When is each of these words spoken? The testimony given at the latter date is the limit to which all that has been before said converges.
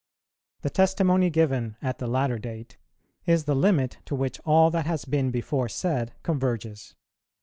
The 0.63 0.71
testimony 0.71 1.29
given 1.29 1.77
at 1.79 1.99
the 1.99 2.07
latter 2.07 2.39
date 2.39 2.79
is 3.27 3.43
the 3.43 3.53
limit 3.55 3.99
to 4.05 4.15
which 4.15 4.39
all 4.45 4.71
that 4.71 4.87
has 4.87 5.05
been 5.05 5.29
before 5.29 5.69
said 5.69 6.15
converges. 6.23 6.95